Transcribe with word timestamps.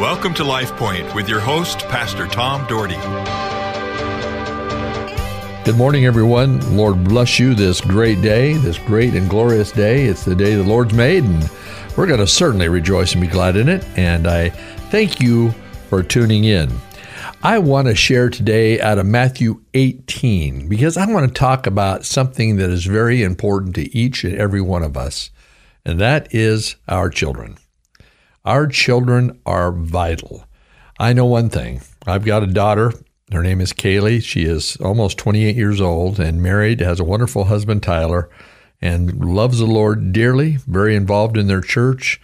Welcome 0.00 0.32
to 0.36 0.44
Life 0.44 0.74
Point 0.76 1.14
with 1.14 1.28
your 1.28 1.40
host, 1.40 1.80
Pastor 1.80 2.26
Tom 2.26 2.66
Dougherty. 2.66 2.96
Good 5.66 5.76
morning, 5.76 6.06
everyone. 6.06 6.74
Lord 6.74 7.04
bless 7.04 7.38
you 7.38 7.52
this 7.54 7.82
great 7.82 8.22
day, 8.22 8.54
this 8.54 8.78
great 8.78 9.12
and 9.12 9.28
glorious 9.28 9.70
day. 9.70 10.06
It's 10.06 10.24
the 10.24 10.34
day 10.34 10.54
the 10.54 10.62
Lord's 10.62 10.94
made, 10.94 11.24
and 11.24 11.50
we're 11.98 12.06
going 12.06 12.18
to 12.18 12.26
certainly 12.26 12.70
rejoice 12.70 13.12
and 13.12 13.20
be 13.20 13.26
glad 13.26 13.56
in 13.56 13.68
it. 13.68 13.84
And 13.94 14.26
I 14.26 14.48
thank 14.88 15.20
you 15.20 15.50
for 15.90 16.02
tuning 16.02 16.44
in. 16.44 16.70
I 17.42 17.58
want 17.58 17.86
to 17.88 17.94
share 17.94 18.30
today 18.30 18.80
out 18.80 18.96
of 18.96 19.04
Matthew 19.04 19.60
18 19.74 20.66
because 20.66 20.96
I 20.96 21.04
want 21.12 21.28
to 21.28 21.34
talk 21.34 21.66
about 21.66 22.06
something 22.06 22.56
that 22.56 22.70
is 22.70 22.86
very 22.86 23.22
important 23.22 23.74
to 23.74 23.94
each 23.94 24.24
and 24.24 24.34
every 24.34 24.62
one 24.62 24.82
of 24.82 24.96
us, 24.96 25.28
and 25.84 26.00
that 26.00 26.34
is 26.34 26.76
our 26.88 27.10
children. 27.10 27.58
Our 28.44 28.66
children 28.68 29.38
are 29.44 29.70
vital. 29.70 30.46
I 30.98 31.12
know 31.12 31.26
one 31.26 31.50
thing. 31.50 31.82
I've 32.06 32.24
got 32.24 32.42
a 32.42 32.46
daughter. 32.46 32.92
Her 33.30 33.42
name 33.42 33.60
is 33.60 33.74
Kaylee. 33.74 34.22
She 34.22 34.44
is 34.44 34.76
almost 34.76 35.18
28 35.18 35.54
years 35.54 35.80
old 35.80 36.18
and 36.18 36.42
married, 36.42 36.80
has 36.80 36.98
a 36.98 37.04
wonderful 37.04 37.44
husband, 37.44 37.82
Tyler, 37.82 38.30
and 38.80 39.22
loves 39.22 39.58
the 39.58 39.66
Lord 39.66 40.12
dearly, 40.12 40.56
very 40.66 40.96
involved 40.96 41.36
in 41.36 41.48
their 41.48 41.60
church, 41.60 42.18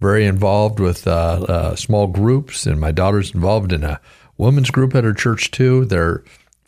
very 0.00 0.24
involved 0.24 0.78
with 0.78 1.06
uh, 1.06 1.44
uh, 1.48 1.74
small 1.74 2.06
groups. 2.06 2.64
And 2.64 2.80
my 2.80 2.92
daughter's 2.92 3.34
involved 3.34 3.72
in 3.72 3.82
a 3.82 4.00
women's 4.38 4.70
group 4.70 4.94
at 4.94 5.04
her 5.04 5.14
church, 5.14 5.50
too. 5.50 5.84
They're 5.84 6.22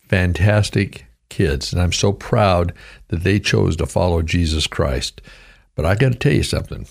fantastic 0.08 1.06
kids. 1.28 1.72
And 1.72 1.80
I'm 1.80 1.92
so 1.92 2.12
proud 2.12 2.74
that 3.08 3.22
they 3.22 3.38
chose 3.38 3.76
to 3.76 3.86
follow 3.86 4.22
Jesus 4.22 4.66
Christ. 4.66 5.22
But 5.76 5.84
I 5.84 5.94
got 5.94 6.12
to 6.12 6.18
tell 6.18 6.32
you 6.32 6.42
something. 6.42 6.86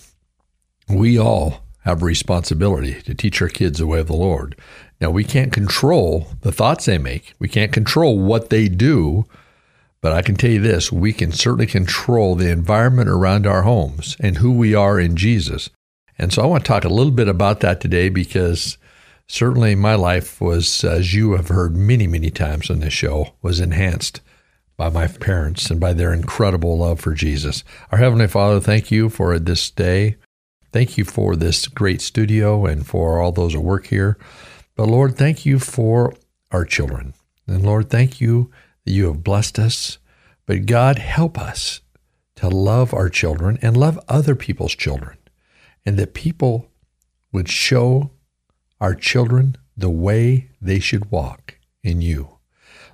We 0.88 1.18
all 1.18 1.67
have 1.88 2.02
a 2.02 2.06
responsibility 2.06 3.00
to 3.02 3.14
teach 3.14 3.40
our 3.40 3.48
kids 3.48 3.78
the 3.78 3.86
way 3.86 3.98
of 4.00 4.08
the 4.08 4.16
Lord. 4.16 4.56
Now, 5.00 5.10
we 5.10 5.24
can't 5.24 5.52
control 5.52 6.28
the 6.42 6.52
thoughts 6.52 6.84
they 6.84 6.98
make, 6.98 7.34
we 7.38 7.48
can't 7.48 7.72
control 7.72 8.18
what 8.18 8.50
they 8.50 8.68
do, 8.68 9.24
but 10.00 10.12
I 10.12 10.22
can 10.22 10.36
tell 10.36 10.50
you 10.50 10.60
this 10.60 10.92
we 10.92 11.12
can 11.12 11.32
certainly 11.32 11.66
control 11.66 12.34
the 12.34 12.50
environment 12.50 13.08
around 13.08 13.46
our 13.46 13.62
homes 13.62 14.16
and 14.20 14.36
who 14.36 14.52
we 14.52 14.74
are 14.74 15.00
in 15.00 15.16
Jesus. 15.16 15.70
And 16.18 16.32
so 16.32 16.42
I 16.42 16.46
want 16.46 16.64
to 16.64 16.68
talk 16.68 16.84
a 16.84 16.90
little 16.90 17.12
bit 17.12 17.28
about 17.28 17.60
that 17.60 17.80
today 17.80 18.08
because 18.08 18.76
certainly 19.26 19.74
my 19.74 19.94
life 19.94 20.40
was, 20.40 20.84
as 20.84 21.14
you 21.14 21.32
have 21.32 21.48
heard 21.48 21.76
many, 21.76 22.06
many 22.06 22.30
times 22.30 22.70
on 22.70 22.80
this 22.80 22.92
show, 22.92 23.34
was 23.40 23.60
enhanced 23.60 24.20
by 24.76 24.90
my 24.90 25.06
parents 25.06 25.70
and 25.70 25.80
by 25.80 25.92
their 25.92 26.12
incredible 26.12 26.78
love 26.78 27.00
for 27.00 27.14
Jesus. 27.14 27.64
Our 27.90 27.98
Heavenly 27.98 28.28
Father, 28.28 28.60
thank 28.60 28.90
you 28.90 29.08
for 29.08 29.38
this 29.38 29.70
day. 29.70 30.16
Thank 30.72 30.98
you 30.98 31.04
for 31.04 31.34
this 31.34 31.66
great 31.66 32.00
studio 32.00 32.66
and 32.66 32.86
for 32.86 33.20
all 33.20 33.32
those 33.32 33.54
who 33.54 33.60
work 33.60 33.86
here. 33.86 34.18
But 34.76 34.88
Lord, 34.88 35.16
thank 35.16 35.46
you 35.46 35.58
for 35.58 36.14
our 36.50 36.64
children. 36.64 37.14
And 37.46 37.64
Lord, 37.64 37.90
thank 37.90 38.20
you 38.20 38.50
that 38.84 38.92
you 38.92 39.06
have 39.06 39.24
blessed 39.24 39.58
us. 39.58 39.98
But 40.46 40.66
God, 40.66 40.98
help 40.98 41.38
us 41.38 41.80
to 42.36 42.48
love 42.48 42.94
our 42.94 43.08
children 43.08 43.58
and 43.62 43.76
love 43.76 43.98
other 44.08 44.34
people's 44.34 44.74
children. 44.74 45.16
And 45.84 45.98
that 45.98 46.14
people 46.14 46.70
would 47.32 47.48
show 47.48 48.10
our 48.80 48.94
children 48.94 49.56
the 49.76 49.90
way 49.90 50.50
they 50.60 50.78
should 50.78 51.10
walk 51.10 51.58
in 51.82 52.00
you. 52.00 52.38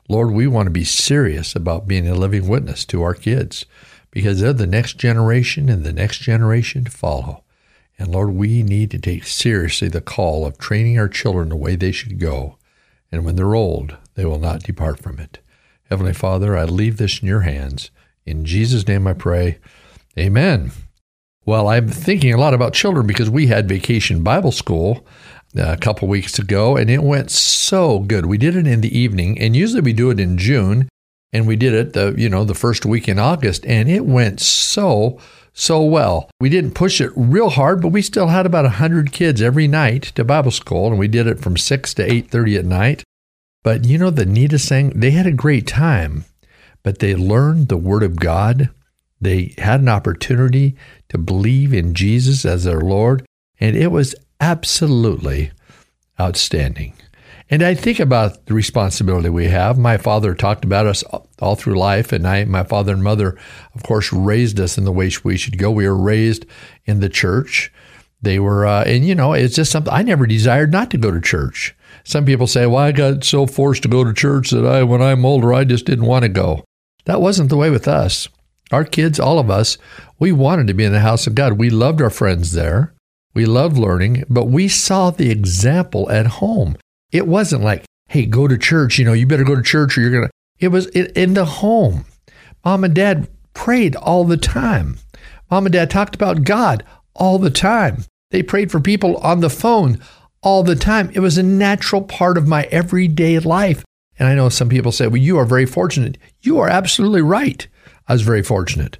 Lord, 0.08 0.33
we 0.33 0.47
want 0.47 0.67
to 0.67 0.70
be 0.70 0.84
serious 0.84 1.55
about 1.55 1.89
being 1.89 2.08
a 2.08 2.14
living 2.14 2.47
witness 2.47 2.84
to 2.86 3.02
our 3.02 3.14
kids 3.14 3.64
because 4.11 4.41
they're 4.41 4.52
the 4.52 4.67
next 4.67 4.98
generation 4.98 5.69
and 5.69 5.84
the 5.84 5.92
next 5.92 6.19
generation 6.19 6.84
to 6.84 6.91
follow. 6.91 7.44
And 7.98 8.09
Lord, 8.09 8.31
we 8.31 8.62
need 8.62 8.91
to 8.91 8.98
take 8.98 9.25
seriously 9.25 9.89
the 9.89 10.00
call 10.00 10.45
of 10.47 10.59
training 10.59 10.98
our 10.98 11.09
children 11.09 11.48
the 11.48 11.56
way 11.56 11.77
they 11.77 11.92
should 11.92 12.19
go. 12.19 12.59
And 13.12 13.25
when 13.25 13.36
they're 13.36 13.55
old, 13.55 13.97
they 14.14 14.25
will 14.25 14.41
not 14.41 14.62
depart 14.62 14.98
from 14.98 15.19
it. 15.19 15.39
Heavenly 15.91 16.14
Father, 16.14 16.57
I 16.57 16.64
leave 16.64 16.96
this 16.96 17.20
in 17.20 17.29
your 17.29 17.42
hands. 17.42 17.91
In 18.27 18.45
Jesus' 18.45 18.89
name 18.89 19.07
I 19.07 19.13
pray. 19.13 19.58
Amen. 20.19 20.73
Well, 21.46 21.69
I'm 21.69 21.89
thinking 21.89 22.33
a 22.33 22.39
lot 22.39 22.55
about 22.55 22.73
children 22.73 23.07
because 23.07 23.29
we 23.29 23.46
had 23.46 23.69
vacation 23.69 24.23
Bible 24.23 24.52
school 24.52 25.07
uh, 25.57 25.73
a 25.73 25.77
couple 25.77 26.08
weeks 26.08 26.39
ago 26.39 26.77
and 26.77 26.89
it 26.90 27.02
went 27.02 27.30
so 27.30 28.01
good. 28.01 28.27
We 28.27 28.39
did 28.39 28.57
it 28.57 28.67
in 28.67 28.80
the 28.80 28.98
evening 28.98 29.39
and 29.39 29.55
usually 29.55 29.83
we 29.83 29.92
do 29.92 30.11
it 30.11 30.19
in 30.19 30.39
June 30.39 30.89
and 31.33 31.46
we 31.46 31.57
did 31.57 31.74
it 31.74 31.92
the 31.92 32.14
you 32.17 32.29
know 32.29 32.45
the 32.45 32.55
first 32.55 32.86
week 32.86 33.08
in 33.08 33.19
August 33.19 33.67
and 33.67 33.90
it 33.90 34.07
went 34.07 34.40
so 34.40 35.19
so 35.55 35.83
well. 35.83 36.29
We 36.41 36.51
didn't 36.51 36.75
push 36.75 37.01
it 37.01 37.13
real 37.17 37.51
hard, 37.51 37.81
but 37.81 37.89
we 37.89 38.03
still 38.03 38.27
had 38.27 38.45
about 38.45 38.65
100 38.65 39.13
kids 39.13 39.41
every 39.41 39.69
night 39.69 40.03
to 40.17 40.25
Bible 40.25 40.51
school, 40.51 40.89
and 40.89 40.98
we 40.98 41.09
did 41.09 41.27
it 41.27 41.41
from 41.41 41.57
6 41.57 41.95
to 41.95 42.07
8.30 42.07 42.59
at 42.59 42.65
night. 42.67 43.05
But 43.63 43.87
you 43.87 43.97
know, 43.97 44.11
the 44.11 44.27
neatest 44.27 44.69
thing, 44.69 44.91
they 44.91 45.13
had 45.13 45.27
a 45.27 45.33
great 45.33 45.67
time, 45.67 46.27
but 46.83 46.98
they 46.98 47.14
learned 47.14 47.69
the 47.69 47.79
Word 47.79 48.03
of 48.03 48.17
God. 48.17 48.69
They 49.20 49.55
had 49.57 49.81
an 49.81 49.89
opportunity 49.89 50.77
to 51.09 51.17
believe 51.17 51.73
in 51.73 51.95
Jesus 51.95 52.45
as 52.45 52.64
their 52.64 52.83
Lord, 52.83 53.25
and 53.59 53.75
it 53.75 53.91
was 53.93 54.14
absolutely 54.41 55.53
outstanding. 56.20 56.93
And 57.51 57.63
I 57.63 57.75
think 57.75 58.01
about 58.01 58.47
the 58.47 58.55
responsibility 58.55 59.29
we 59.29 59.49
have. 59.49 59.79
My 59.79 59.99
father 59.99 60.35
talked 60.35 60.65
about 60.65 60.87
us 60.87 61.05
all 61.39 61.57
through 61.57 61.79
life, 61.79 62.11
and 62.11 62.27
I, 62.27 62.45
my 62.45 62.65
father 62.65 62.93
and 62.93 63.05
mother, 63.05 63.39
of 63.75 63.83
course, 63.83 64.13
raised 64.13 64.59
us 64.59 64.79
in 64.79 64.85
the 64.85 64.93
way 64.93 65.11
we 65.23 65.37
should 65.37 65.59
go. 65.59 65.71
We 65.71 65.87
were 65.87 65.97
raised 65.97 66.47
in 66.87 67.01
the 67.01 67.11
church. 67.11 67.71
They 68.23 68.39
were, 68.39 68.67
uh, 68.67 68.85
and 68.85 69.07
you 69.07 69.15
know, 69.15 69.35
it's 69.35 69.57
just 69.57 69.71
something 69.71 69.93
I 69.93 70.03
never 70.03 70.27
desired 70.27 70.73
not 70.73 70.91
to 70.93 70.99
go 70.99 71.11
to 71.11 71.21
church. 71.21 71.77
Some 72.05 72.25
people 72.25 72.47
say, 72.47 72.67
"Well, 72.67 72.79
I 72.79 72.93
got 72.93 73.23
so 73.25 73.47
forced 73.47 73.83
to 73.83 73.89
go 73.89 74.03
to 74.03 74.15
church 74.15 74.51
that 74.51 74.65
I, 74.65 74.83
when 74.83 75.03
I'm 75.03 75.27
older, 75.27 75.53
I 75.53 75.65
just 75.65 75.85
didn't 75.85 76.07
want 76.07 76.23
to 76.23 76.31
go." 76.31 76.65
That 77.05 77.21
wasn't 77.21 77.51
the 77.51 77.59
way 77.59 77.69
with 77.69 77.87
us. 77.87 78.29
Our 78.73 78.85
kids, 78.85 79.21
all 79.21 79.39
of 79.39 79.51
us, 79.51 79.77
we 80.19 80.33
wanted 80.33 80.67
to 80.69 80.75
be 80.75 80.85
in 80.85 80.93
the 80.93 81.01
house 81.01 81.27
of 81.27 81.35
God. 81.35 81.55
We 81.55 81.69
loved 81.69 82.01
our 82.01 82.09
friends 82.09 82.53
there. 82.53 82.95
We 83.35 83.45
loved 83.45 83.77
learning, 83.77 84.25
but 84.31 84.47
we 84.47 84.69
saw 84.69 85.11
the 85.11 85.31
example 85.31 86.11
at 86.11 86.27
home. 86.27 86.77
It 87.14 87.29
wasn't 87.29 87.63
like, 87.63 87.85
hey, 88.08 88.27
go 88.27 88.48
to 88.48 88.58
church. 88.58 88.98
You 88.98 89.05
know, 89.05 89.13
you 89.13 89.25
better 89.25 89.45
go 89.45 89.55
to 89.55 89.63
church 89.63 89.97
or 89.97 90.01
you're 90.01 90.11
going 90.11 90.25
to. 90.25 90.30
It 90.58 90.69
was 90.69 90.86
in 90.86 91.35
the 91.35 91.45
home. 91.45 92.07
Mom 92.64 92.83
and 92.83 92.95
dad 92.95 93.29
prayed 93.55 93.95
all 93.95 94.25
the 94.25 94.36
time. 94.36 94.98
Mom 95.48 95.64
and 95.64 95.73
dad 95.73 95.91
talked 95.91 96.17
about 96.17 96.42
God 96.42 96.85
all 97.14 97.39
the 97.39 97.51
time. 97.51 98.05
They 98.33 98.42
prayed 98.42 98.73
for 98.73 98.80
people 98.80 99.17
on 99.19 99.41
the 99.41 99.48
phone 99.48 100.01
all 100.42 100.64
the 100.64 100.75
time. 100.75 101.11
It 101.14 101.20
was 101.20 101.39
a 101.39 101.42
natural 101.45 102.02
part 102.02 102.36
of 102.36 102.48
my 102.48 102.64
everyday 102.64 103.39
life. 103.39 103.85
And 104.19 104.27
I 104.27 104.35
know 104.35 104.48
some 104.48 104.69
people 104.69 104.91
say, 104.91 105.07
well, 105.07 105.17
you 105.17 105.39
are 105.39 105.45
very 105.45 105.67
fortunate. 105.67 106.19
You 106.41 106.58
are 106.58 106.69
absolutely 106.69 107.23
right. 107.23 107.64
I 108.08 108.13
was 108.13 108.23
very 108.23 108.42
fortunate. 108.42 108.98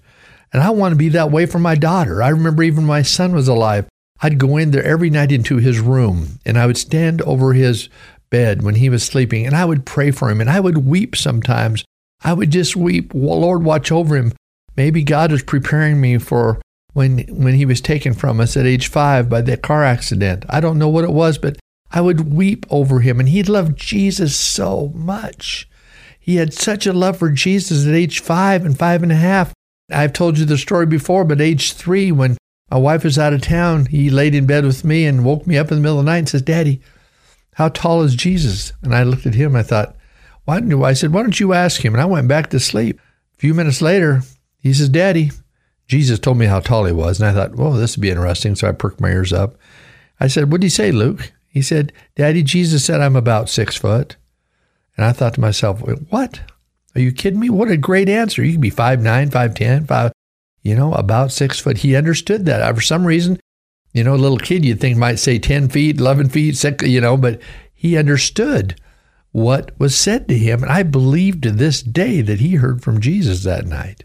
And 0.53 0.63
I 0.63 0.71
want 0.71 0.93
to 0.93 0.97
be 0.97 1.09
that 1.09 1.33
way 1.33 1.47
for 1.47 1.59
my 1.59 1.75
daughter. 1.75 2.23
I 2.23 2.29
remember 2.29 2.63
even 2.63 2.85
my 2.85 3.03
son 3.03 3.35
was 3.35 3.49
alive. 3.49 3.87
I'd 4.25 4.39
go 4.39 4.57
in 4.57 4.71
there 4.71 4.83
every 4.83 5.11
night 5.11 5.31
into 5.31 5.59
his 5.59 5.81
room 5.81 6.39
and 6.47 6.57
I 6.57 6.65
would 6.65 6.79
stand 6.79 7.21
over 7.23 7.53
his 7.53 7.91
bed 8.31 8.63
when 8.63 8.77
he 8.77 8.89
was 8.89 9.03
sleeping 9.03 9.45
and 9.45 9.55
I 9.55 9.67
would 9.67 9.85
pray 9.85 10.13
for 10.13 10.31
him 10.31 10.41
and 10.41 10.49
I 10.49 10.61
would 10.61 10.79
weep 10.79 11.15
sometimes. 11.15 11.85
I 12.23 12.33
would 12.33 12.51
just 12.51 12.75
weep, 12.75 13.13
Lord, 13.13 13.65
watch 13.65 13.93
over 13.93 14.17
him. 14.17 14.33
Maybe 14.79 15.03
God 15.03 15.31
was 15.31 15.43
preparing 15.43 16.01
me 16.01 16.17
for 16.17 16.59
when 16.95 17.19
when 17.29 17.53
he 17.53 17.67
was 17.67 17.83
taken 17.83 18.15
from 18.15 18.41
us 18.41 18.57
at 18.57 18.65
age 18.65 18.89
5 18.89 19.29
by 19.29 19.43
that 19.43 19.61
car 19.61 19.85
accident. 19.85 20.47
I 20.49 20.61
don't 20.61 20.79
know 20.79 20.89
what 20.89 21.05
it 21.05 21.13
was, 21.13 21.37
but 21.37 21.59
I 21.93 22.01
would 22.01 22.33
weep 22.33 22.65
over 22.71 23.01
him 23.01 23.21
and 23.21 23.29
he 23.29 23.43
loved 23.43 23.77
Jesus 23.77 24.35
so 24.35 24.91
much. 24.95 25.69
He 26.19 26.37
had 26.37 26.55
such 26.55 26.87
a 26.87 26.95
love 26.95 27.19
for 27.19 27.29
Jesus 27.29 27.87
at 27.87 27.93
age 27.93 28.21
five 28.21 28.65
and 28.65 28.79
five 28.79 29.03
and 29.03 29.13
a 29.13 29.17
half. 29.17 29.53
I've 29.93 30.15
told 30.15 30.39
you 30.39 30.47
the 30.47 30.57
story 30.57 30.87
before, 30.87 31.27
but 31.27 31.43
age 31.43 31.75
three, 31.75 32.11
when 32.11 32.39
my 32.75 32.81
wife 32.81 33.05
was 33.05 33.21
out 33.21 33.33
of 33.33 33.41
town. 33.41 33.87
He 33.87 34.11
laid 34.11 34.35
in 34.35 34.47
bed 34.47 34.65
with 34.65 34.85
me 34.85 35.07
and 35.07 35.25
woke 35.25 35.47
me 35.47 35.57
up 35.57 35.71
in 35.71 35.77
the 35.77 35.81
middle 35.81 36.01
of 36.01 36.05
the 36.05 36.11
night 36.11 36.19
and 36.19 36.29
says, 36.29 36.43
Daddy, 36.43 36.81
how 37.53 37.69
tall 37.69 38.03
is 38.03 38.17
Jesus? 38.17 38.73
And 38.83 38.97
I 38.97 39.05
looked 39.05 39.27
at 39.27 39.37
him. 39.37 39.55
I 39.55 39.63
thought, 39.63 39.95
why 40.45 40.59
don't 40.59 40.69
you? 40.69 40.83
I 40.83 40.93
said, 40.95 41.13
why 41.13 41.23
don't 41.23 41.39
you 41.39 41.53
ask 41.53 41.85
him? 41.85 41.95
And 41.95 42.03
I 42.03 42.07
went 42.07 42.27
back 42.27 42.51
to 42.51 42.59
sleep. 42.59 42.99
A 42.99 43.39
few 43.39 43.55
minutes 43.55 43.81
later, 43.81 44.23
he 44.59 44.75
says, 44.75 44.89
Daddy, 44.89 45.31
Jesus 45.87 46.19
told 46.19 46.37
me 46.37 46.47
how 46.47 46.59
tall 46.59 46.85
he 46.85 46.93
was. 46.93 47.21
And 47.21 47.29
I 47.29 47.33
thought, 47.33 47.55
well, 47.55 47.71
this 47.71 47.97
would 47.97 48.03
be 48.03 48.11
interesting. 48.11 48.57
So 48.57 48.69
I 48.69 48.73
perked 48.73 49.01
my 49.01 49.11
ears 49.11 49.33
up. 49.33 49.55
I 50.19 50.27
said, 50.27 50.51
what 50.51 50.61
did 50.61 50.67
he 50.67 50.71
say, 50.71 50.91
Luke? 50.91 51.33
He 51.47 51.63
said, 51.63 51.93
Daddy, 52.17 52.43
Jesus 52.43 52.85
said 52.85 53.01
I'm 53.01 53.15
about 53.15 53.49
six 53.49 53.77
foot. 53.77 54.17
And 54.97 55.07
I 55.07 55.13
thought 55.13 55.35
to 55.35 55.41
myself, 55.41 55.81
what? 56.11 56.41
Are 56.97 57.01
you 57.01 57.13
kidding 57.13 57.39
me? 57.39 57.51
What 57.51 57.71
a 57.71 57.77
great 57.77 58.09
answer. 58.09 58.43
You 58.43 58.51
could 58.51 58.61
be 58.61 58.73
5'9, 58.73 59.31
5'10, 59.31 59.87
5, 59.87 60.13
you 60.65 60.75
know, 60.75 60.93
about 60.95 61.31
six 61.31 61.61
foot. 61.61 61.79
He 61.79 61.95
understood 61.95 62.47
that. 62.47 62.75
For 62.75 62.81
some 62.81 63.07
reason, 63.07 63.39
you 63.93 64.03
know, 64.03 64.15
a 64.15 64.17
little 64.17 64.39
kid 64.39 64.65
you'd 64.65 64.81
think 64.81 64.99
might 64.99 65.21
say 65.21 65.39
10 65.39 65.69
feet, 65.69 66.01
11 66.01 66.31
feet, 66.31 66.57
six, 66.57 66.85
you 66.85 67.01
know, 67.01 67.17
but 67.17 67.41
he 67.73 67.97
understood 67.97 68.75
what 69.31 69.79
was 69.79 69.97
said 69.97 70.27
to 70.29 70.37
him. 70.37 70.63
And 70.63 70.73
I 70.73 70.83
believe 70.83 71.41
to 71.43 71.51
this 71.51 71.83
day 71.83 72.23
that 72.23 72.41
he 72.41 72.55
heard 72.55 72.83
from 72.83 73.01
Jesus 73.01 73.45
that 73.45 73.67
night. 73.67 74.05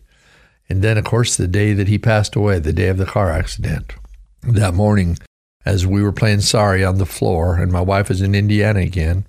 And 0.67 0.83
then, 0.83 0.97
of 0.97 1.05
course, 1.05 1.35
the 1.35 1.47
day 1.47 1.73
that 1.73 1.87
he 1.87 1.97
passed 1.97 2.35
away, 2.35 2.59
the 2.59 2.73
day 2.73 2.89
of 2.89 2.97
the 2.97 3.05
car 3.05 3.31
accident, 3.31 3.95
that 4.43 4.73
morning, 4.73 5.17
as 5.65 5.87
we 5.87 6.03
were 6.03 6.11
playing 6.11 6.41
sorry 6.41 6.83
on 6.83 6.97
the 6.97 7.05
floor, 7.05 7.55
and 7.55 7.71
my 7.71 7.81
wife 7.81 8.09
was 8.09 8.21
in 8.21 8.35
Indiana 8.35 8.81
again, 8.81 9.25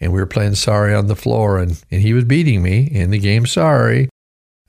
and 0.00 0.12
we 0.12 0.20
were 0.20 0.26
playing 0.26 0.56
sorry 0.56 0.94
on 0.94 1.06
the 1.06 1.16
floor, 1.16 1.58
and, 1.58 1.82
and 1.90 2.02
he 2.02 2.12
was 2.12 2.24
beating 2.24 2.62
me 2.62 2.82
in 2.90 3.10
the 3.10 3.18
game 3.18 3.46
sorry. 3.46 4.08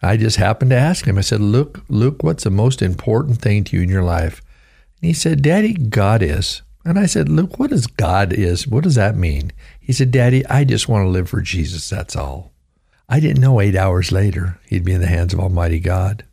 I 0.02 0.18
just 0.18 0.38
happened 0.38 0.72
to 0.72 0.78
ask 0.78 1.06
him, 1.06 1.18
I 1.18 1.22
said, 1.22 1.42
Luke, 1.42 1.84
Luke, 1.90 2.22
what's 2.22 2.44
the 2.44 2.50
most 2.50 2.82
important 2.82 3.42
thing 3.42 3.64
to 3.66 3.78
you 3.78 3.84
in 3.84 3.90
your 3.90 4.04
life? 4.04 4.42
And 5.02 5.08
he 5.08 5.14
said, 5.14 5.42
Daddy, 5.42 5.74
God 5.74 6.22
is. 6.22 6.62
And 6.84 7.00
I 7.00 7.08
said, 7.08 7.30
Luke, 7.30 7.58
what 7.58 7.72
does 7.72 7.88
God 7.88 8.32
is? 8.32 8.68
What 8.68 8.84
does 8.84 8.96
that 8.96 9.18
mean? 9.18 9.52
He 9.80 9.94
said, 9.94 10.12
Daddy, 10.12 10.46
I 10.46 10.64
just 10.64 10.88
want 10.88 11.06
to 11.06 11.10
live 11.10 11.30
for 11.30 11.42
Jesus. 11.42 11.90
That's 11.90 12.16
all. 12.16 12.52
I 13.10 13.20
didn't 13.20 13.42
know 13.42 13.60
eight 13.60 13.76
hours 13.76 14.12
later 14.12 14.60
he'd 14.68 14.86
be 14.86 14.94
in 14.94 15.02
the 15.02 15.08
hands 15.08 15.34
of 15.34 15.40
Almighty 15.40 15.80
God. 15.80 16.24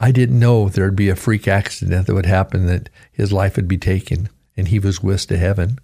I 0.00 0.12
didn't 0.12 0.38
know 0.38 0.68
there'd 0.68 0.94
be 0.94 1.08
a 1.08 1.16
freak 1.16 1.48
accident 1.48 2.06
that 2.06 2.14
would 2.14 2.26
happen 2.26 2.66
that 2.66 2.88
his 3.10 3.32
life 3.32 3.56
would 3.56 3.68
be 3.68 3.78
taken 3.78 4.28
and 4.56 4.68
he 4.68 4.78
was 4.78 5.02
whisked 5.02 5.30
to 5.30 5.38
heaven. 5.38 5.78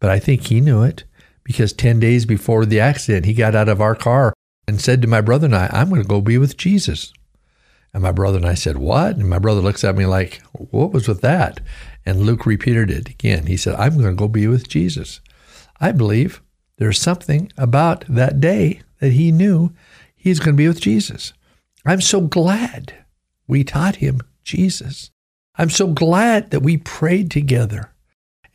But 0.00 0.10
I 0.10 0.18
think 0.18 0.46
he 0.46 0.60
knew 0.60 0.82
it 0.82 1.04
because 1.44 1.72
10 1.72 2.00
days 2.00 2.24
before 2.24 2.64
the 2.64 2.80
accident, 2.80 3.26
he 3.26 3.34
got 3.34 3.54
out 3.54 3.68
of 3.68 3.80
our 3.80 3.94
car 3.94 4.32
and 4.68 4.82
said 4.82 5.00
to 5.00 5.08
my 5.08 5.22
brother 5.22 5.46
and 5.46 5.56
I, 5.56 5.70
I'm 5.72 5.88
going 5.88 6.02
to 6.02 6.06
go 6.06 6.20
be 6.20 6.36
with 6.36 6.58
Jesus. 6.58 7.12
And 7.94 8.02
my 8.02 8.12
brother 8.12 8.36
and 8.36 8.46
I 8.46 8.52
said, 8.52 8.76
What? 8.76 9.16
And 9.16 9.28
my 9.28 9.38
brother 9.38 9.62
looks 9.62 9.82
at 9.82 9.96
me 9.96 10.04
like, 10.04 10.42
What 10.52 10.92
was 10.92 11.08
with 11.08 11.22
that? 11.22 11.60
And 12.04 12.20
Luke 12.20 12.44
repeated 12.44 12.90
it 12.90 13.08
again. 13.08 13.46
He 13.46 13.56
said, 13.56 13.74
I'm 13.76 13.94
going 13.94 14.10
to 14.10 14.12
go 14.12 14.28
be 14.28 14.46
with 14.46 14.68
Jesus. 14.68 15.20
I 15.80 15.92
believe 15.92 16.42
there's 16.76 17.00
something 17.00 17.50
about 17.56 18.04
that 18.08 18.40
day 18.40 18.82
that 19.00 19.12
he 19.12 19.32
knew 19.32 19.72
he's 20.14 20.38
going 20.38 20.54
to 20.54 20.62
be 20.62 20.68
with 20.68 20.82
Jesus. 20.82 21.32
I'm 21.86 22.02
so 22.02 22.20
glad 22.20 22.94
we 23.46 23.64
taught 23.64 23.96
him 23.96 24.20
Jesus. 24.44 25.10
I'm 25.56 25.70
so 25.70 25.86
glad 25.88 26.50
that 26.50 26.60
we 26.60 26.76
prayed 26.76 27.30
together. 27.30 27.92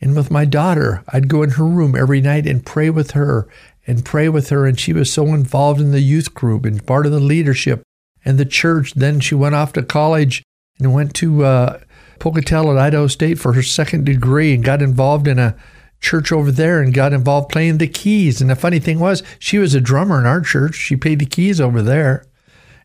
And 0.04 0.14
with 0.14 0.30
my 0.30 0.44
daughter, 0.44 1.02
I'd 1.08 1.28
go 1.28 1.42
in 1.42 1.52
her 1.52 1.64
room 1.64 1.96
every 1.96 2.20
night 2.20 2.46
and 2.46 2.64
pray 2.64 2.90
with 2.90 3.12
her 3.12 3.48
and 3.86 4.04
pray 4.04 4.28
with 4.28 4.50
her. 4.50 4.66
And 4.66 4.78
she 4.78 4.92
was 4.92 5.10
so 5.10 5.28
involved 5.28 5.80
in 5.80 5.92
the 5.92 6.00
youth 6.00 6.34
group 6.34 6.66
and 6.66 6.86
part 6.86 7.06
of 7.06 7.12
the 7.12 7.20
leadership 7.20 7.82
and 8.22 8.36
the 8.36 8.44
church. 8.44 8.92
Then 8.92 9.18
she 9.18 9.34
went 9.34 9.54
off 9.54 9.72
to 9.72 9.82
college 9.82 10.42
and 10.78 10.92
went 10.92 11.14
to 11.14 11.44
uh, 11.46 11.80
Pocatello 12.18 12.72
at 12.72 12.82
Idaho 12.82 13.06
State 13.06 13.38
for 13.38 13.54
her 13.54 13.62
second 13.62 14.04
degree 14.04 14.52
and 14.52 14.62
got 14.62 14.82
involved 14.82 15.26
in 15.26 15.38
a 15.38 15.56
church 16.02 16.30
over 16.30 16.52
there 16.52 16.82
and 16.82 16.92
got 16.92 17.14
involved 17.14 17.48
playing 17.48 17.78
the 17.78 17.88
keys. 17.88 18.42
And 18.42 18.50
the 18.50 18.56
funny 18.56 18.80
thing 18.80 18.98
was, 18.98 19.22
she 19.38 19.56
was 19.56 19.74
a 19.74 19.80
drummer 19.80 20.20
in 20.20 20.26
our 20.26 20.42
church. 20.42 20.74
She 20.74 20.96
played 20.96 21.20
the 21.20 21.24
keys 21.24 21.62
over 21.62 21.80
there. 21.80 22.26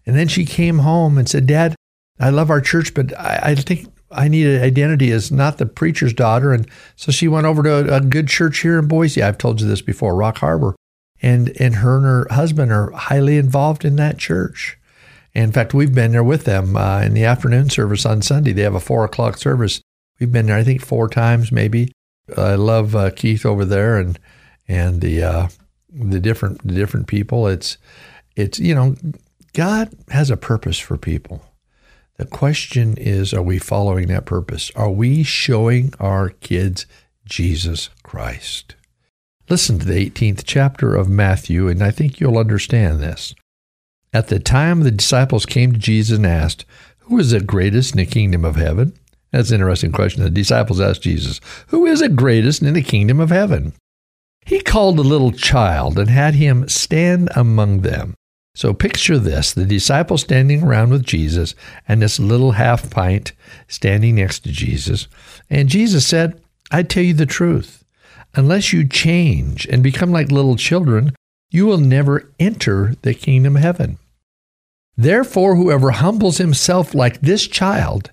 And 0.06 0.16
then 0.16 0.30
she 0.30 0.46
came 0.46 0.80
home 0.80 1.18
and 1.18 1.28
said, 1.28 1.48
Dad, 1.48 1.76
I 2.18 2.30
love 2.30 2.50
our 2.50 2.62
church, 2.62 2.94
but 2.94 3.14
I, 3.20 3.40
I 3.44 3.56
think 3.56 3.90
I 4.12 4.28
need 4.28 4.48
an 4.48 4.64
identity 4.64 5.12
as 5.12 5.32
not 5.32 5.58
the 5.58 5.66
preacher's 5.66 6.14
daughter. 6.14 6.54
And 6.54 6.68
so 6.96 7.12
she 7.12 7.28
went 7.28 7.46
over 7.46 7.64
to 7.64 7.94
a, 7.94 7.98
a, 7.98 8.02
good 8.02 8.28
church 8.28 8.60
here 8.60 8.80
in 8.80 8.88
Boise. 8.88 9.22
I've 9.22 9.38
told 9.38 9.62
you 9.62 9.68
this 9.68 9.82
before, 9.82 10.16
Rock 10.16 10.40
Harbor. 10.40 10.76
And, 11.22 11.50
and 11.60 11.76
her 11.76 11.98
and 11.98 12.06
her 12.06 12.28
husband 12.32 12.72
are 12.72 12.92
highly 12.92 13.38
involved 13.38 13.84
in 13.84 13.98
that 13.98 14.18
church. 14.18 14.78
in 15.34 15.52
fact, 15.52 15.74
we've 15.74 15.94
been 15.94 16.14
there 16.14 16.24
with 16.24 16.46
them 16.46 16.78
uh, 16.78 17.02
in 17.02 17.14
the 17.14 17.26
afternoon 17.26 17.70
service 17.70 18.06
on 18.06 18.22
Sunday. 18.22 18.54
They 18.54 18.62
have 18.62 18.76
a 18.76 18.80
four 18.80 19.04
o'clock 19.04 19.38
service. 19.38 19.82
We've 20.20 20.32
been 20.32 20.48
there, 20.48 20.58
I 20.58 20.64
think, 20.64 20.82
four 20.82 21.10
times 21.10 21.52
maybe. 21.52 21.92
I 22.38 22.56
love 22.56 22.96
uh, 22.96 23.10
Keith 23.12 23.46
over 23.46 23.66
there 23.66 23.98
and 23.98 24.20
and 24.68 25.02
the 25.02 25.24
uh, 25.24 25.48
the 25.92 26.20
different 26.20 26.66
the 26.66 26.74
different 26.74 27.08
people. 27.08 27.48
It's 27.48 27.78
it's 28.36 28.60
you 28.60 28.76
know 28.76 28.96
God 29.54 29.94
has 30.10 30.30
a 30.30 30.38
purpose 30.38 30.80
for 30.80 30.98
people. 30.98 31.44
The 32.20 32.26
question 32.26 32.96
is, 32.98 33.34
are 33.34 33.42
we 33.42 33.60
following 33.60 34.10
that 34.10 34.26
purpose? 34.26 34.72
Are 34.76 34.92
we 34.92 35.24
showing 35.24 35.94
our 36.02 36.32
kids 36.32 36.86
Jesus 37.24 37.90
Christ? 38.04 38.76
Listen 39.48 39.80
to 39.80 39.86
the 39.86 40.10
18th 40.10 40.44
chapter 40.46 40.98
of 40.98 41.08
Matthew, 41.08 41.70
and 41.70 41.82
I 41.82 41.92
think 41.92 42.20
you'll 42.20 42.38
understand 42.38 43.00
this. 43.00 43.34
At 44.12 44.28
the 44.28 44.38
time, 44.38 44.82
the 44.82 44.92
disciples 44.92 45.46
came 45.46 45.72
to 45.72 45.80
Jesus 45.80 46.18
and 46.18 46.28
asked, 46.28 46.66
Who 46.98 47.18
is 47.20 47.32
the 47.32 47.40
greatest 47.40 47.94
in 47.94 48.00
the 48.00 48.06
kingdom 48.06 48.44
of 48.44 48.58
heaven? 48.58 48.92
That's 49.32 49.52
an 49.52 49.62
interesting 49.62 49.94
question. 49.94 50.22
The 50.22 50.30
disciples 50.30 50.82
asked 50.82 51.04
Jesus, 51.04 51.40
Who 51.68 51.86
is 51.86 52.02
the 52.02 52.10
greatest 52.10 52.62
in 52.62 52.74
the 52.74 52.82
kingdom 52.82 53.22
of 53.22 53.30
heaven? 53.30 53.72
He 54.46 54.60
called 54.60 55.00
a 55.00 55.04
little 55.04 55.32
child 55.32 55.98
and 55.98 56.10
had 56.10 56.34
him 56.34 56.68
stand 56.68 57.30
among 57.34 57.80
them. 57.80 58.14
So 58.60 58.74
picture 58.74 59.18
this 59.18 59.54
the 59.54 59.64
disciples 59.64 60.20
standing 60.24 60.64
around 60.64 60.90
with 60.90 61.06
Jesus 61.06 61.56
and 61.88 62.02
this 62.02 62.20
little 62.20 62.52
half 62.52 62.90
pint 62.90 63.32
standing 63.70 64.16
next 64.16 64.40
to 64.40 64.52
Jesus. 64.52 65.08
And 65.50 65.70
Jesus 65.70 66.06
said, 66.06 66.42
I 66.70 66.84
tell 66.84 67.04
you 67.04 67.14
the 67.14 67.26
truth. 67.26 67.86
Unless 68.36 68.74
you 68.74 68.86
change 68.86 69.66
and 69.68 69.82
become 69.82 70.12
like 70.12 70.30
little 70.30 70.58
children, 70.58 71.16
you 71.50 71.68
will 71.68 71.78
never 71.78 72.30
enter 72.38 72.96
the 73.02 73.14
kingdom 73.14 73.56
of 73.56 73.62
heaven. 73.62 73.98
Therefore, 74.98 75.56
whoever 75.56 75.92
humbles 75.92 76.38
himself 76.38 76.94
like 76.94 77.22
this 77.22 77.48
child 77.48 78.12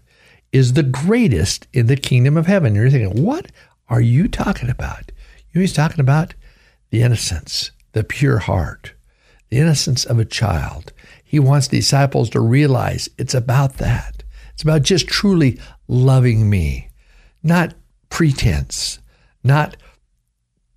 is 0.52 0.74
the 0.74 0.84
greatest 0.84 1.66
in 1.72 1.88
the 1.88 1.96
kingdom 1.96 2.36
of 2.36 2.46
heaven. 2.46 2.76
You're 2.76 2.88
thinking, 2.88 3.24
what 3.24 3.50
are 3.88 4.00
you 4.00 4.28
talking 4.28 4.70
about? 4.70 5.10
You 5.50 5.58
know, 5.58 5.60
he's 5.62 5.72
talking 5.72 5.98
about 5.98 6.34
the 6.90 7.02
innocence, 7.02 7.72
the 7.94 8.04
pure 8.04 8.38
heart 8.38 8.92
the 9.50 9.58
innocence 9.58 10.04
of 10.04 10.18
a 10.18 10.24
child. 10.24 10.92
He 11.24 11.38
wants 11.38 11.68
disciples 11.68 12.30
to 12.30 12.40
realize 12.40 13.08
it's 13.18 13.34
about 13.34 13.74
that. 13.78 14.22
It's 14.54 14.62
about 14.62 14.82
just 14.82 15.06
truly 15.06 15.60
loving 15.88 16.48
me, 16.48 16.90
not 17.42 17.74
pretense, 18.08 18.98
not 19.44 19.76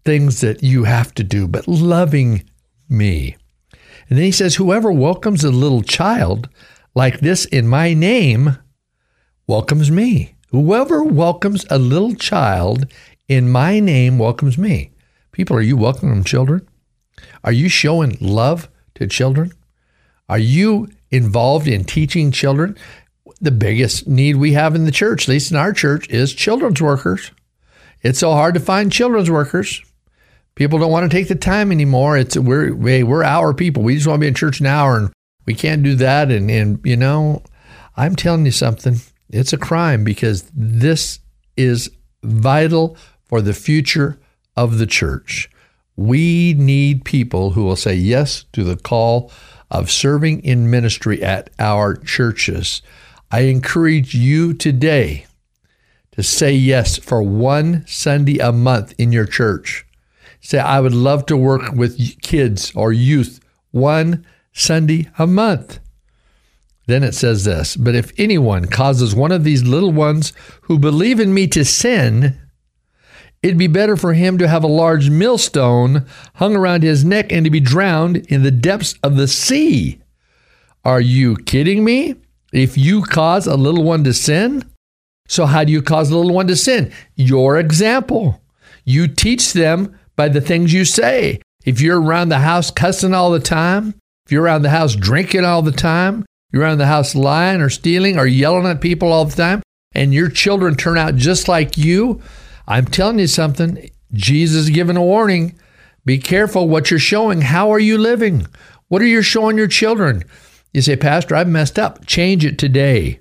things 0.04 0.42
that 0.42 0.64
you 0.64 0.84
have 0.84 1.14
to 1.16 1.24
do, 1.24 1.48
but 1.48 1.68
loving 1.68 2.44
me. 2.90 3.36
And 4.10 4.18
then 4.18 4.26
he 4.26 4.32
says, 4.32 4.56
Whoever 4.56 4.92
welcomes 4.92 5.44
a 5.44 5.52
little 5.52 5.84
child 5.84 6.50
like 6.96 7.20
this 7.20 7.46
in 7.46 7.68
my 7.68 7.94
name 7.94 8.58
welcomes 9.48 9.92
me. 9.92 10.36
Whoever 10.50 11.04
welcomes 11.04 11.66
a 11.70 11.78
little 11.78 12.16
child 12.16 12.92
in 13.28 13.50
my 13.50 13.80
name 13.80 14.18
welcomes 14.18 14.58
me. 14.58 14.92
People, 15.32 15.56
are 15.56 15.62
you 15.62 15.78
welcoming 15.78 16.24
children? 16.24 16.68
Are 17.44 17.52
you 17.52 17.70
showing 17.70 18.18
love 18.20 18.70
to 18.96 19.08
children? 19.08 19.52
Are 20.28 20.40
you 20.40 20.90
involved 21.10 21.68
in 21.68 21.84
teaching 21.84 22.32
children? 22.32 22.78
The 23.42 23.52
biggest 23.52 24.08
need 24.08 24.36
we 24.36 24.54
have 24.54 24.76
in 24.76 24.86
the 24.86 24.92
church, 24.92 25.24
at 25.24 25.30
least 25.30 25.52
in 25.52 25.58
our 25.58 25.74
church, 25.74 26.10
is 26.10 26.34
children's 26.34 26.82
workers. 26.82 27.32
It's 28.02 28.20
so 28.20 28.32
hard 28.32 28.54
to 28.54 28.60
find 28.60 28.92
children's 28.92 29.32
workers. 29.32 29.82
People 30.56 30.80
don't 30.80 30.92
want 30.92 31.10
to 31.10 31.18
take 31.18 31.30
the 31.30 31.36
time 31.36 31.72
anymore. 31.72 32.18
It's 32.18 32.38
we're 32.38 32.76
we're 32.76 33.24
our 33.24 33.54
people. 33.54 33.84
We 33.84 33.96
just 33.96 34.08
want 34.08 34.20
to 34.20 34.22
be 34.22 34.28
in 34.28 34.34
church 34.34 34.60
an 34.60 34.66
hour, 34.66 34.98
and 34.98 35.12
we 35.46 35.54
can't 35.54 35.84
do 35.84 35.96
that. 35.96 36.32
And 36.32 36.52
and 36.52 36.80
you 36.84 36.98
know, 36.98 37.44
I'm 37.96 38.16
telling 38.16 38.46
you 38.46 38.52
something. 38.52 38.98
It's 39.30 39.54
a 39.54 39.58
crime 39.58 40.04
because 40.04 40.50
this 40.54 41.20
is 41.56 41.90
vital 42.24 42.98
for 43.24 43.42
the 43.42 43.54
future 43.54 44.20
of 44.56 44.80
the 44.80 44.88
church. 44.88 45.50
We 46.00 46.54
need 46.54 47.04
people 47.04 47.52
who 47.52 47.66
will 47.66 47.76
say 47.76 47.94
yes 47.94 48.46
to 48.54 48.64
the 48.64 48.78
call 48.78 49.34
of 49.70 49.92
serving 49.92 50.46
in 50.46 50.72
ministry 50.72 51.22
at 51.22 51.50
our 51.60 51.94
churches. 51.94 52.82
I 53.32 53.42
encourage 53.42 54.16
you 54.16 54.54
today 54.54 55.26
to 56.14 56.24
say 56.24 56.54
yes 56.54 56.96
for 56.96 57.22
one 57.22 57.84
Sunday 57.86 58.38
a 58.38 58.54
month 58.54 58.94
in 58.98 59.12
your 59.12 59.26
church. 59.26 59.86
Say, 60.40 60.58
I 60.58 60.80
would 60.80 60.94
love 60.94 61.26
to 61.26 61.36
work 61.36 61.74
with 61.74 62.22
kids 62.22 62.72
or 62.74 62.94
youth 62.94 63.42
one 63.72 64.26
Sunday 64.54 65.10
a 65.20 65.28
month. 65.28 65.82
Then 66.86 67.04
it 67.04 67.14
says 67.14 67.44
this 67.44 67.76
But 67.76 67.96
if 67.96 68.18
anyone 68.18 68.68
causes 68.68 69.14
one 69.14 69.34
of 69.34 69.44
these 69.44 69.64
little 69.64 69.92
ones 69.92 70.32
who 70.62 70.80
believe 70.80 71.20
in 71.20 71.34
me 71.34 71.46
to 71.48 71.66
sin, 71.66 72.40
It'd 73.42 73.58
be 73.58 73.68
better 73.68 73.96
for 73.96 74.14
him 74.14 74.38
to 74.38 74.48
have 74.48 74.64
a 74.64 74.68
large 74.68 75.10
millstone 75.10 76.06
hung 76.36 76.56
around 76.56 76.84
his 76.84 77.06
neck 77.06 77.32
and 77.32 77.46
to 77.46 77.50
be 77.50 77.62
drowned 77.62 78.18
in 78.28 78.44
the 78.44 78.52
depths 78.52 78.96
of 79.02 79.16
the 79.16 79.28
sea. 79.28 80.02
Are 80.84 81.00
you 81.02 81.38
kidding 81.38 81.84
me? 81.84 82.16
If 82.52 82.78
you 82.78 83.02
cause 83.02 83.48
a 83.48 83.56
little 83.56 83.84
one 83.84 84.04
to 84.04 84.14
sin? 84.14 84.64
So, 85.28 85.46
how 85.46 85.64
do 85.64 85.72
you 85.72 85.82
cause 85.82 86.10
a 86.10 86.18
little 86.18 86.34
one 86.34 86.48
to 86.48 86.56
sin? 86.56 86.92
Your 87.16 87.58
example. 87.60 88.42
You 88.84 89.08
teach 89.08 89.54
them 89.54 89.98
by 90.16 90.30
the 90.30 90.42
things 90.42 90.74
you 90.74 90.84
say. 90.84 91.40
If 91.64 91.82
you're 91.82 92.02
around 92.02 92.30
the 92.30 92.40
house 92.40 92.72
cussing 92.72 93.14
all 93.14 93.32
the 93.32 93.40
time, 93.40 93.94
if 94.26 94.32
you're 94.32 94.44
around 94.44 94.64
the 94.64 94.70
house 94.70 94.96
drinking 94.96 95.46
all 95.46 95.62
the 95.62 95.72
time, 95.72 96.26
you're 96.52 96.64
around 96.64 96.80
the 96.80 96.88
house 96.88 97.14
lying 97.14 97.62
or 97.62 97.70
stealing 97.70 98.18
or 98.18 98.26
yelling 98.26 98.66
at 98.66 98.82
people 98.82 99.12
all 99.12 99.26
the 99.26 99.36
time, 99.36 99.62
and 99.94 100.14
your 100.14 100.30
children 100.30 100.76
turn 100.76 100.98
out 100.98 101.16
just 101.16 101.48
like 101.48 101.78
you, 101.78 102.22
I'm 102.70 102.86
telling 102.86 103.18
you 103.18 103.28
something. 103.28 103.90
Jesus 104.14 104.66
is 104.66 104.70
giving 104.70 104.96
a 104.96 105.04
warning. 105.04 105.60
Be 106.06 106.20
careful 106.20 106.70
what 106.70 106.92
you're 106.92 107.00
showing. 107.00 107.42
How 107.42 107.72
are 107.72 107.80
you 107.80 107.98
living? 107.98 108.46
What 108.88 109.02
are 109.02 109.08
you 109.08 109.24
showing 109.24 109.58
your 109.58 109.68
children? 109.68 110.24
You 110.72 110.84
say, 110.84 110.96
Pastor, 110.96 111.36
I've 111.36 111.48
messed 111.48 111.80
up. 111.80 112.06
Change 112.06 112.46
it 112.46 112.60
today. 112.60 113.20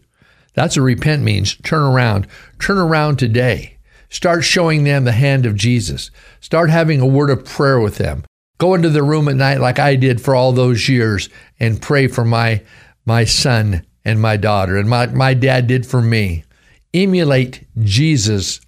That's 0.53 0.77
what 0.77 0.83
repent 0.83 1.23
means. 1.23 1.57
Turn 1.57 1.83
around. 1.83 2.27
Turn 2.59 2.77
around 2.77 3.19
today. 3.19 3.79
Start 4.11 4.45
showing 4.45 4.85
them 4.85 5.05
the 5.05 5.13
hand 5.13 5.47
of 5.47 5.55
Jesus. 5.57 6.11
Start 6.41 6.69
having 6.69 7.01
a 7.01 7.07
word 7.07 7.31
of 7.31 7.45
prayer 7.45 7.81
with 7.81 7.97
them. 7.97 8.25
Go 8.59 8.75
into 8.75 8.91
the 8.91 9.03
room 9.03 9.29
at 9.29 9.37
night 9.37 9.61
like 9.61 9.79
I 9.79 9.97
did 9.97 10.21
for 10.21 10.35
all 10.35 10.53
those 10.53 10.89
years 10.89 11.31
and 11.59 11.81
pray 11.81 12.07
for 12.07 12.25
my 12.25 12.63
my 13.07 13.25
son 13.25 13.87
and 14.05 14.21
my 14.21 14.37
daughter 14.37 14.77
and 14.77 14.89
my, 14.89 15.07
my 15.07 15.33
dad 15.33 15.67
did 15.67 15.87
for 15.87 16.03
me. 16.03 16.45
Emulate 16.93 17.67
Jesus 17.81 18.61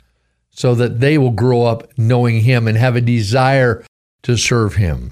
so 0.60 0.74
that 0.74 1.00
they 1.00 1.16
will 1.16 1.30
grow 1.30 1.62
up 1.62 1.90
knowing 1.96 2.42
him 2.42 2.68
and 2.68 2.76
have 2.76 2.94
a 2.94 3.00
desire 3.00 3.82
to 4.22 4.36
serve 4.36 4.74
him. 4.74 5.10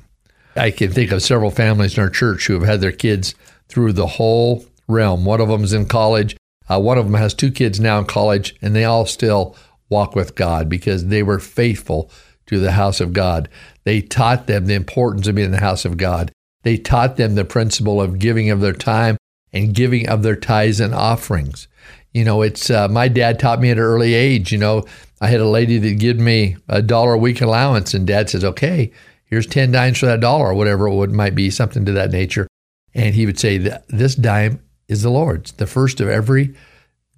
I 0.55 0.71
can 0.71 0.93
think 0.93 1.11
of 1.11 1.23
several 1.23 1.51
families 1.51 1.97
in 1.97 2.03
our 2.03 2.11
church 2.11 2.47
who 2.47 2.53
have 2.53 2.65
had 2.65 2.83
their 2.83 2.93
kids 2.93 3.35
through 3.67 3.95
the 3.95 4.07
whole 4.07 4.67
realm. 4.89 5.25
One 5.25 5.41
of 5.41 5.49
them 5.49 5.65
is 5.65 5.73
in 5.73 5.87
college. 5.87 6.37
Uh, 6.69 6.79
one 6.79 6.99
of 6.99 7.07
them 7.07 7.15
has 7.15 7.33
two 7.33 7.51
kids 7.51 7.81
now 7.81 7.99
in 7.99 8.05
college, 8.05 8.57
and 8.61 8.77
they 8.77 8.85
all 8.85 9.07
still 9.07 9.57
walk 9.89 10.15
with 10.15 10.35
God 10.35 10.69
because 10.69 11.07
they 11.07 11.23
were 11.23 11.39
faithful 11.39 12.11
to 12.45 12.59
the 12.59 12.73
house 12.73 13.01
of 13.01 13.15
God. 13.15 13.49
They 13.85 14.03
taught 14.03 14.49
them 14.49 14.67
the 14.67 14.75
importance 14.75 15.29
of 15.29 15.37
being 15.37 15.47
in 15.47 15.53
the 15.53 15.61
house 15.61 15.87
of 15.87 15.97
God. 15.97 16.31
They 16.63 16.77
taught 16.77 17.17
them 17.17 17.37
the 17.37 17.47
principle 17.47 18.03
of 18.03 18.19
giving 18.19 18.51
of 18.51 18.61
their 18.61 18.75
time 18.75 19.17
and 19.55 19.75
giving 19.75 20.11
of 20.11 20.23
their 20.23 20.37
tithes 20.37 20.79
and 20.79 20.95
offerings. 20.95 21.69
You 22.13 22.25
know, 22.25 22.43
it's 22.43 22.69
uh, 22.69 22.89
my 22.89 23.09
dad 23.09 23.39
taught 23.39 23.61
me 23.61 23.71
at 23.71 23.79
an 23.79 23.83
early 23.83 24.13
age. 24.13 24.53
You 24.53 24.59
know, 24.59 24.85
I 25.21 25.29
had 25.29 25.41
a 25.41 25.49
lady 25.49 25.79
that 25.79 25.99
give 25.99 26.19
me 26.19 26.57
a 26.69 26.83
dollar 26.83 27.15
a 27.15 27.19
week 27.19 27.41
allowance, 27.41 27.95
and 27.95 28.07
dad 28.07 28.31
says, 28.31 28.45
"Okay, 28.45 28.93
here's 29.25 29.47
ten 29.47 29.73
dimes 29.73 29.99
for 29.99 30.07
that 30.07 30.21
dollar, 30.21 30.49
or 30.49 30.55
whatever 30.55 30.87
it 30.87 30.95
would, 30.95 31.13
might 31.13 31.35
be, 31.35 31.51
something 31.51 31.85
to 31.85 31.93
that 31.93 32.13
nature." 32.13 32.47
And 32.95 33.15
he 33.15 33.27
would 33.27 33.39
say, 33.39 33.59
"This 33.89 34.15
dime 34.15 34.61
is 34.89 35.03
the 35.03 35.11
Lord's. 35.11 35.53
The 35.53 35.67
first 35.67 36.01
of 36.01 36.09
every 36.09 36.55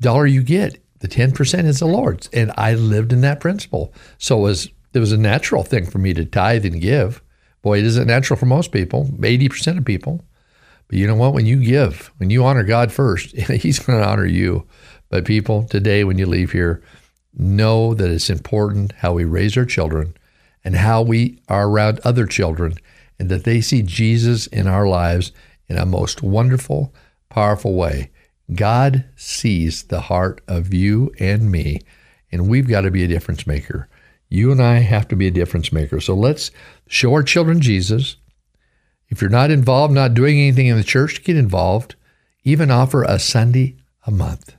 dollar 0.00 0.26
you 0.26 0.42
get, 0.42 0.82
the 1.00 1.08
ten 1.08 1.32
percent 1.32 1.66
is 1.66 1.80
the 1.80 1.86
Lord's." 1.86 2.28
And 2.32 2.52
I 2.56 2.74
lived 2.74 3.12
in 3.12 3.20
that 3.20 3.40
principle, 3.40 3.92
so 4.18 4.38
it 4.38 4.42
was 4.42 4.68
it 4.92 4.98
was 4.98 5.12
a 5.12 5.18
natural 5.18 5.62
thing 5.62 5.86
for 5.86 5.98
me 5.98 6.14
to 6.14 6.24
tithe 6.24 6.64
and 6.64 6.80
give. 6.80 7.22
Boy, 7.62 7.78
it 7.78 7.84
isn't 7.84 8.06
natural 8.06 8.38
for 8.38 8.46
most 8.46 8.72
people, 8.72 9.10
eighty 9.22 9.48
percent 9.48 9.78
of 9.78 9.84
people. 9.84 10.24
But 10.88 10.98
you 10.98 11.06
know 11.06 11.14
what? 11.14 11.34
When 11.34 11.46
you 11.46 11.62
give, 11.62 12.10
when 12.16 12.30
you 12.30 12.44
honor 12.44 12.64
God 12.64 12.90
first, 12.90 13.36
He's 13.36 13.78
going 13.78 14.00
to 14.00 14.06
honor 14.06 14.26
you. 14.26 14.66
But 15.08 15.24
people, 15.24 15.62
today, 15.64 16.02
when 16.02 16.18
you 16.18 16.26
leave 16.26 16.50
here, 16.50 16.82
know 17.32 17.94
that 17.94 18.10
it's 18.10 18.30
important 18.30 18.92
how 18.98 19.12
we 19.12 19.24
raise 19.24 19.56
our 19.56 19.64
children 19.64 20.16
and 20.64 20.76
how 20.76 21.02
we 21.02 21.38
are 21.48 21.68
around 21.68 22.00
other 22.04 22.26
children 22.26 22.74
and 23.18 23.28
that 23.28 23.44
they 23.44 23.60
see 23.60 23.82
Jesus 23.82 24.46
in 24.46 24.66
our 24.66 24.86
lives 24.86 25.32
in 25.68 25.76
a 25.76 25.86
most 25.86 26.22
wonderful, 26.22 26.94
powerful 27.28 27.74
way. 27.74 28.10
God 28.52 29.04
sees 29.14 29.84
the 29.84 30.00
heart 30.00 30.42
of 30.48 30.74
you 30.74 31.12
and 31.20 31.50
me, 31.50 31.80
and 32.32 32.48
we've 32.48 32.68
got 32.68 32.80
to 32.82 32.90
be 32.90 33.04
a 33.04 33.08
difference 33.08 33.46
maker. 33.46 33.88
You 34.28 34.50
and 34.52 34.62
I 34.62 34.78
have 34.78 35.06
to 35.08 35.16
be 35.16 35.26
a 35.26 35.32
difference 35.32 35.72
maker. 35.72 36.00
So 36.00 36.14
let's 36.14 36.50
show 36.88 37.12
our 37.12 37.22
children 37.22 37.60
Jesus. 37.60 38.16
If 39.08 39.20
you're 39.20 39.30
not 39.30 39.50
involved, 39.50 39.92
not 39.92 40.14
doing 40.14 40.38
anything 40.38 40.66
in 40.66 40.76
the 40.76 40.84
church, 40.84 41.24
get 41.24 41.36
involved. 41.36 41.96
Even 42.42 42.70
offer 42.70 43.02
a 43.02 43.18
Sunday 43.18 43.76
a 44.06 44.10
month. 44.10 44.56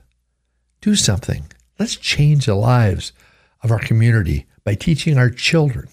Do 0.80 0.94
something. 0.94 1.46
Let's 1.82 1.96
change 1.96 2.46
the 2.46 2.54
lives 2.54 3.12
of 3.60 3.72
our 3.72 3.80
community 3.80 4.46
by 4.62 4.76
teaching 4.76 5.18
our 5.18 5.30
children 5.30 5.88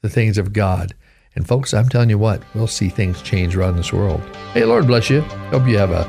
the 0.00 0.08
things 0.08 0.38
of 0.38 0.52
God. 0.52 0.94
And 1.34 1.48
folks, 1.48 1.74
I'm 1.74 1.88
telling 1.88 2.10
you 2.10 2.18
what, 2.18 2.44
we'll 2.54 2.68
see 2.68 2.88
things 2.88 3.20
change 3.22 3.56
around 3.56 3.76
this 3.76 3.92
world. 3.92 4.20
Hey, 4.52 4.64
Lord 4.64 4.86
bless 4.86 5.10
you. 5.10 5.22
Hope 5.50 5.66
you 5.66 5.78
have 5.78 5.90
a 5.90 6.04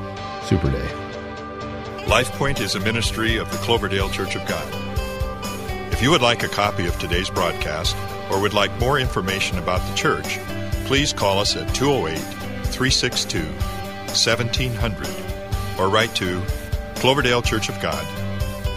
super 0.46 0.70
day. 0.70 0.88
LifePoint 2.06 2.62
is 2.62 2.76
a 2.76 2.80
ministry 2.82 3.38
of 3.38 3.52
the 3.52 3.58
Cloverdale 3.58 4.08
Church 4.08 4.36
of 4.36 4.48
God. 4.48 4.72
If 5.92 6.04
you 6.04 6.12
would 6.12 6.22
like 6.22 6.44
a 6.44 6.48
copy 6.48 6.86
of 6.86 6.96
today's 7.00 7.32
broadcast 7.32 7.98
or 8.30 8.40
would 8.40 8.54
like 8.54 8.80
more 8.80 9.00
information 9.00 9.58
about 9.58 9.82
the 9.90 9.96
church, 9.96 10.38
please 10.86 11.12
call 11.12 11.40
us 11.40 11.56
at 11.56 11.74
208 11.74 12.20
362 12.66 13.40
1700 13.40 15.10
or 15.80 15.90
write 15.90 16.14
to 16.18 16.40
Cloverdale 16.98 17.42
Church 17.42 17.68
of 17.70 17.82
God, 17.82 18.06